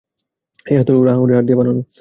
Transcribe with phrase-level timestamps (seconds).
[0.65, 1.81] এই হাতলগুলো হাঙ্গরের হাড় দিয়ে বানানো।